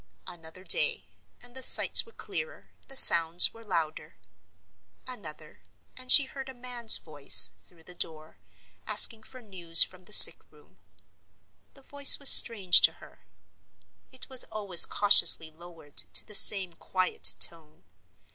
Another 0.25 0.63
day—and 0.63 1.55
the 1.55 1.61
sights 1.61 2.07
were 2.07 2.11
clearer, 2.11 2.71
the 2.87 2.95
sounds 2.95 3.53
were 3.53 3.63
louder. 3.63 4.15
Another—and 5.05 6.11
she 6.11 6.23
heard 6.23 6.49
a 6.49 6.55
man's 6.55 6.97
voice, 6.97 7.51
through 7.59 7.83
the 7.83 7.93
door, 7.93 8.39
asking 8.87 9.21
for 9.21 9.43
news 9.43 9.83
from 9.83 10.05
the 10.05 10.11
sick 10.13 10.39
room. 10.49 10.79
The 11.75 11.83
voice 11.83 12.17
was 12.17 12.31
strange 12.31 12.81
to 12.81 12.93
her; 12.93 13.27
it 14.11 14.27
was 14.27 14.43
always 14.45 14.87
cautiously 14.87 15.51
lowered 15.51 15.97
to 16.13 16.25
the 16.25 16.33
same 16.33 16.73
quiet 16.73 17.35
tone. 17.39 17.83